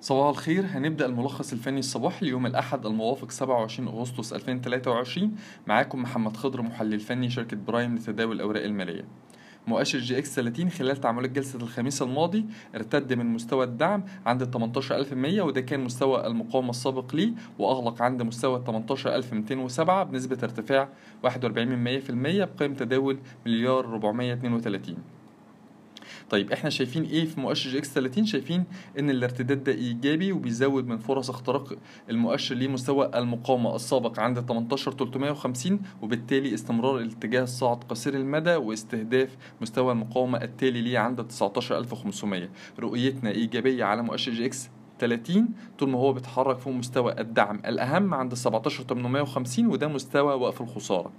صباح 0.00 0.28
الخير. 0.28 0.64
هنبدأ 0.66 1.06
الملخص 1.06 1.52
الفني 1.52 1.78
الصباحي 1.78 2.26
ليوم 2.26 2.46
الأحد 2.46 2.86
الموافق 2.86 3.30
27 3.30 3.88
أغسطس 3.88 4.32
2023 4.32 5.36
معاكم 5.66 6.02
محمد 6.02 6.36
خضر 6.36 6.62
محلل 6.62 7.00
فني 7.00 7.30
شركة 7.30 7.56
برايم 7.56 7.94
لتداول 7.94 8.36
الأوراق 8.36 8.62
المالية. 8.64 9.04
مؤشر 9.66 9.98
EGX 9.98 10.34
30 10.34 10.70
خلال 10.70 10.96
تعاملات 10.96 11.30
جلسة 11.30 11.58
الخميس 11.58 12.02
الماضي 12.02 12.44
ارتد 12.74 13.12
من 13.12 13.26
مستوى 13.26 13.64
الدعم 13.64 14.04
عند 14.26 14.42
ال 14.42 14.50
18100 14.50 15.42
وده 15.42 15.60
كان 15.60 15.80
مستوى 15.80 16.26
المقاومة 16.26 16.70
السابق 16.70 17.14
ليه 17.14 17.32
وأغلق 17.58 18.02
عند 18.02 18.22
مستوى 18.22 18.56
ال 18.58 18.64
18207 18.64 20.04
بنسبة 20.04 20.38
ارتفاع 20.42 20.88
41% 21.24 21.28
بقيم 21.30 22.74
تداول 22.74 23.18
مليار 23.46 23.84
432 23.86 24.96
طيب 26.30 26.52
إحنا 26.52 26.70
شايفين 26.70 27.02
إيه 27.04 27.24
في 27.24 27.40
مؤشر 27.40 27.70
EGX 27.70 27.92
30 27.94 28.26
شايفين 28.26 28.64
إن 28.98 29.10
الارتداد 29.10 29.64
ده 29.64 29.72
إيجابي 29.72 30.32
وبيزود 30.32 30.86
من 30.86 30.98
فرص 30.98 31.30
اختراق 31.30 31.72
المؤشر 32.10 32.54
لمستوى 32.54 33.10
المقاومة 33.14 33.76
السابق 33.76 34.20
عند 34.20 34.40
18350 34.40 35.80
وبالتالي 36.02 36.54
استمرار 36.54 36.98
الاتجاه 36.98 37.42
الصاعد 37.42 37.84
قصير 37.84 38.14
المدى 38.14 38.54
واستهداف 38.56 39.36
مستوى 39.60 39.92
المقاومة 39.92 40.42
التالي 40.42 40.80
ليه 40.82 40.98
عند 40.98 41.22
19500 41.28 42.48
رؤيتنا 42.78 43.30
إيجابية 43.30 43.84
على 43.84 44.02
مؤشر 44.02 44.32
EGX 44.32 44.68
30 44.98 45.48
طول 45.78 45.90
ما 45.90 45.98
هو 45.98 46.12
بيتحرك 46.12 46.58
فوق 46.58 46.72
مستوى 46.72 47.20
الدعم 47.20 47.60
الأهم 47.66 48.14
عند 48.14 48.34
17850 48.34 49.66
وده 49.66 49.88
مستوى 49.88 50.34
وقف 50.34 50.60
الخسارة. 50.60 51.12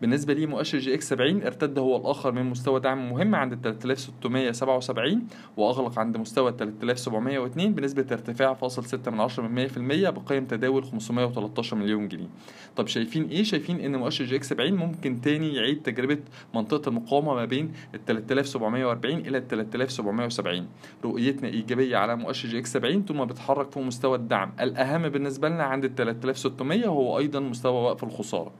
بالنسبة 0.00 0.34
لي 0.34 0.46
مؤشر 0.46 0.78
EGX 0.78 1.08
70 1.08 1.42
ارتد 1.42 1.78
هو 1.78 1.96
الآخر 1.96 2.32
من 2.32 2.44
مستوى 2.44 2.80
دعم 2.80 3.10
مهم 3.10 3.34
عند 3.34 3.58
3677 3.62 5.26
وأغلق 5.56 5.98
عند 5.98 6.16
مستوى 6.16 6.52
3702 6.58 7.74
بنسبة 7.74 8.06
ارتفاع 8.12 8.54
فاصل 8.54 8.84
6 8.84 9.10
من 9.10 9.20
10 9.20 9.48
من 9.48 9.68
100% 9.68 9.78
بقيم 10.10 10.44
تداول 10.44 10.84
513 10.84 11.76
مليون 11.76 12.08
جنيه. 12.08 12.28
طب 12.76 12.86
شايفين 12.86 13.28
إيه؟ 13.28 13.42
شايفين 13.42 13.80
إن 13.80 13.96
مؤشر 13.96 14.24
EGX 14.24 14.48
70 14.48 14.72
ممكن 14.72 15.20
تاني 15.20 15.54
يعيد 15.54 15.82
تجربة 15.82 16.18
منطقة 16.54 16.88
المقاومة 16.88 17.34
ما 17.34 17.44
بين 17.44 17.72
ال 17.94 18.04
3740 18.04 19.14
إلى 19.14 19.38
ال 19.38 19.48
3770 19.48 20.66
رؤيتنا 21.04 21.48
إيجابية 21.48 21.96
على 21.96 22.16
مؤشر 22.16 22.48
EGX 22.48 22.72
70 22.72 23.02
طول 23.02 23.16
ما 23.16 23.24
بيتحرك 23.24 23.72
فوق 23.72 23.82
مستوى 23.82 24.16
الدعم. 24.16 24.52
الأهم 24.60 25.08
بالنسبة 25.08 25.48
لنا 25.48 25.64
عند 25.64 25.84
ال 25.84 25.94
3600 25.94 26.88
وهو 26.88 27.18
أيضا 27.18 27.40
مستوى 27.40 27.82
وقف 27.82 28.04
الخسارة. 28.04 28.52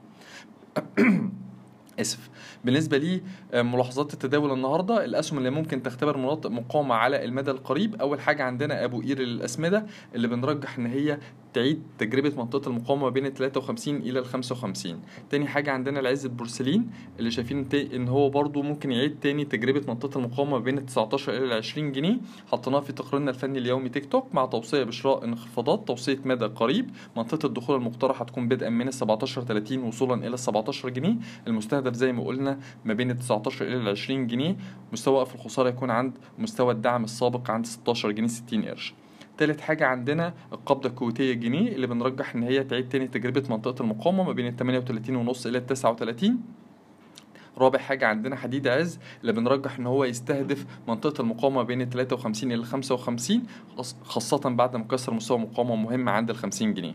is 1.97 2.17
بالنسبة 2.65 2.99
لي 2.99 3.21
ملاحظات 3.55 4.15
التداول 4.15 4.53
النهارده 4.53 5.05
الأسهم 5.05 5.39
اللي 5.39 5.51
ممكن 5.51 5.83
تختبر 5.83 6.19
مقاومة 6.49 6.95
على 6.95 7.25
المدى 7.25 7.51
القريب. 7.51 7.95
أول 7.95 8.21
حاجة 8.21 8.43
عندنا 8.43 8.85
أبو 8.85 9.01
قير 9.01 9.19
للاسمده 9.19 9.87
اللي 10.15 10.29
بنرجح 10.29 10.79
إن 10.79 10.87
هي 10.87 11.19
تعيد 11.55 11.83
تجربة 11.99 12.33
منطقة 12.37 12.69
المقاومة 12.69 13.09
بين 13.09 13.27
ال 13.27 13.35
53 13.35 13.97
إلى 13.97 14.19
ال 14.19 14.27
55 14.27 15.01
تاني 15.31 15.47
حاجة 15.47 15.71
عندنا 15.71 16.01
العز 16.01 16.27
البورسلين 16.27 16.91
اللي 17.19 17.31
شايفين 17.31 17.69
إن 17.75 18.09
هو 18.09 18.31
برضو 18.31 18.63
ممكن 18.63 18.93
يعيد 18.93 19.21
تاني 19.21 19.45
تجربة 19.45 19.83
منطقة 19.89 20.19
المقاومة 20.19 20.59
بين 20.59 20.79
ال 20.79 20.87
19 20.87 21.37
إلى 21.37 21.45
ال 21.45 21.53
20 21.53 21.93
جنيه. 21.93 22.19
حطيناها 22.47 22.81
في 22.81 22.93
تقريرنا 22.93 23.31
الفني 23.31 23.59
اليومي 23.59 23.89
تيك 23.89 24.07
توك 24.07 24.35
مع 24.35 24.47
توصية 24.47 24.85
بشراء 24.85 25.25
انخفاضات 25.25 25.89
توصية 25.89 26.19
مدى 26.25 26.45
قريب. 26.45 26.91
منطقة 27.17 27.47
الدخول 27.47 27.77
المقترح 27.77 28.23
هتكون 28.23 28.49
بدءا 28.49 28.69
من 28.69 28.89
ال 28.89 28.95
17 28.95 29.45
30 29.45 29.79
وصولا 29.83 30.15
إلى 30.15 30.35
ال 30.35 30.39
17 30.39 30.89
جنيه. 30.89 31.17
المستهدف 31.47 31.95
زي 31.95 32.13
ما 32.13 32.25
قلنا 32.25 32.46
ما 32.85 32.95
بين 32.95 33.11
ال 33.11 33.19
19 33.19 33.67
إلى 33.67 33.77
ال 33.77 33.89
20 33.89 34.27
جنيه 34.27 34.57
مستوى 34.93 35.15
وقف 35.15 35.35
الخسارة 35.35 35.69
يكون 35.69 35.91
عند 35.91 36.19
مستوى 36.39 36.73
الدعم 36.73 37.05
السابق 37.05 37.51
عند 37.51 37.67
16 37.67 38.11
جنيه 38.11 38.29
60 38.29 38.65
قرش. 38.65 38.95
تالت 39.39 39.61
حاجة 39.61 39.87
عندنا 39.87 40.35
القبضة 40.53 40.89
الكويتية 40.89 41.33
الجنيه 41.33 41.73
اللي 41.73 41.87
بنرجح 41.87 42.35
إن 42.35 42.43
هي 42.43 42.65
تعيد 42.65 42.89
تاني 42.89 43.09
تجربة 43.09 43.43
منطقة 43.51 43.83
المقاومة 43.83 44.25
ما 44.25 44.33
بين 44.33 44.47
ال 44.47 44.57
38 44.57 45.17
ونص 45.17 45.47
إلى 45.47 45.59
ال 45.59 45.67
39 45.67 46.41
رابع 47.59 47.79
حاجة 47.79 48.07
عندنا 48.07 48.37
حديد 48.37 48.69
عز 48.69 48.99
اللي 49.21 49.33
بنرجح 49.33 49.79
إن 49.79 49.87
هو 49.87 50.05
يستهدف 50.05 50.67
منطقة 50.89 51.21
المقاومة 51.21 51.63
بين 51.63 51.83
ال 51.83 51.91
53 51.91 52.53
إلى 52.53 52.65
55 52.65 53.43
خاصة 54.05 54.51
بعد 54.51 54.77
ما 54.77 54.85
كسر 54.85 55.15
مستوى 55.15 55.39
مقاومة 55.39 55.77
مهم 55.77 56.09
عند 56.09 56.31
ال 56.31 56.37
50 56.37 56.75
جنيه. 56.75 56.95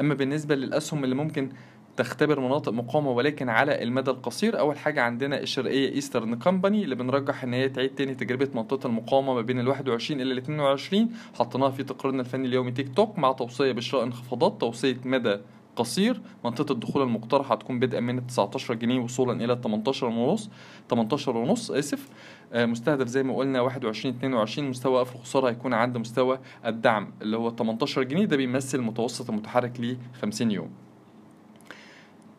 أما 0.00 0.14
بالنسبة 0.14 0.54
للأسهم 0.54 1.04
اللي 1.04 1.14
ممكن 1.14 1.48
تختبر 1.96 2.40
مناطق 2.40 2.72
مقاومة 2.72 3.10
ولكن 3.10 3.48
على 3.48 3.82
المدى 3.82 4.10
القصير. 4.10 4.58
أول 4.58 4.78
حاجة 4.78 5.02
عندنا 5.02 5.40
الشرقية 5.40 5.92
Eastern 5.92 6.34
Company 6.34 6.84
اللي 6.84 6.94
بنرجح 6.94 7.44
إن 7.44 7.54
هي 7.54 7.68
تعيد 7.68 7.94
تاني 7.94 8.14
تجربة 8.14 8.48
منطقة 8.54 8.86
المقاومة 8.86 9.34
ما 9.34 9.40
بين 9.40 9.60
ال 9.60 9.68
21 9.68 10.20
إلى 10.20 10.32
ال 10.32 10.38
22 10.38 11.10
حطيناها 11.34 11.70
في 11.70 11.82
تقريرنا 11.84 12.20
الفني 12.20 12.46
اليومي 12.46 12.70
تيك 12.70 12.94
توك 12.94 13.18
مع 13.18 13.32
توصية 13.32 13.72
بشراء 13.72 14.04
انخفاضات 14.04 14.60
توصية 14.60 14.96
مدى 15.04 15.36
قصير. 15.76 16.20
منطقة 16.44 16.72
الدخول 16.72 17.02
المقترحة 17.02 17.54
هتكون 17.54 17.78
بدءا 17.78 18.00
من 18.00 18.26
19 18.26 18.74
جنيه 18.74 19.00
وصولا 19.00 19.44
إلى 19.44 19.58
18 19.64 20.06
ونص 20.06 20.50
18 20.90 21.36
ونص 21.36 21.70
آسف. 21.70 22.08
مستهدف 22.54 23.06
زي 23.06 23.22
ما 23.22 23.36
قلنا 23.36 23.60
21 23.60 24.14
22 24.14 24.68
مستوى 24.68 24.92
وقف 24.94 25.14
الخسارة 25.14 25.48
هيكون 25.50 25.74
عند 25.74 25.98
مستوى 25.98 26.38
الدعم 26.66 27.12
اللي 27.22 27.36
هو 27.36 27.50
18 27.50 28.02
جنيه. 28.02 28.24
ده 28.24 28.36
بيمثل 28.36 28.80
متوسط 28.80 29.30
المتحرك 29.30 29.80
ل 29.80 29.96
50 30.22 30.50
يوم. 30.50 30.83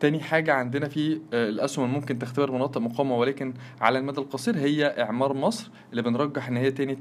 تاني 0.00 0.20
حاجة 0.20 0.52
عندنا 0.54 0.88
في 0.88 1.20
الأسهم 1.32 1.84
اللي 1.84 1.96
ممكن 1.96 2.18
تختبر 2.18 2.50
مناطق 2.50 2.80
مقاومة 2.80 3.16
ولكن 3.16 3.54
على 3.80 3.98
المدى 3.98 4.20
القصير 4.20 4.56
هي 4.58 5.02
إعمار 5.02 5.32
مصر 5.32 5.70
اللي 5.90 6.02
بنرجح 6.02 6.48
إن 6.48 6.56
هي 6.56 6.70
تاني 6.70 6.98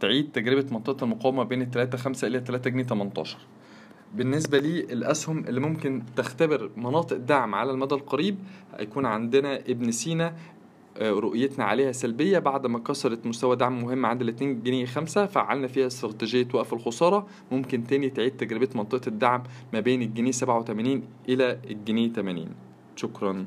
تعيد 0.00 0.32
تجربة 0.32 0.66
منطقة 0.72 1.04
المقاومة 1.04 1.42
بين 1.44 1.62
ال 1.62 1.70
3 1.70 1.98
5 1.98 2.26
إلى 2.26 2.40
3 2.40 2.70
جنيه 2.70 2.82
18 2.82 3.38
بالنسبة 4.14 4.58
لي 4.58 4.80
الأسهم 4.80 5.38
اللي 5.38 5.60
ممكن 5.60 6.02
تختبر 6.16 6.70
مناطق 6.76 7.16
دعم 7.16 7.54
على 7.54 7.70
المدى 7.70 7.94
القريب 7.94 8.38
هيكون 8.78 9.06
عندنا 9.06 9.56
ابن 9.56 9.90
سينا 9.90 10.34
رؤيتنا 11.00 11.64
عليها 11.64 11.92
سلبية 11.92 12.38
بعد 12.38 12.66
ما 12.66 12.78
كسرت 12.78 13.26
مستوى 13.26 13.56
دعم 13.56 13.82
مهم 13.82 14.06
عند 14.06 14.22
ال 14.22 14.28
2 14.28 14.62
جنيه 14.62 14.86
5 14.86 15.26
فعلنا 15.26 15.66
فيها 15.66 15.86
استراتيجية 15.86 16.48
وقف 16.54 16.72
الخسارة. 16.72 17.26
ممكن 17.52 17.84
تاني 17.84 18.10
تعيد 18.10 18.36
تجربة 18.36 18.68
منطقة 18.74 19.08
الدعم 19.08 19.42
ما 19.72 19.80
بين 19.80 20.02
الجنيه 20.02 20.30
87 20.30 21.02
إلى 21.28 21.58
الجنيه 21.70 22.12
80 22.12 22.48
شكرا. 22.96 23.46